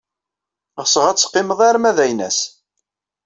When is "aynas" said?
2.03-2.39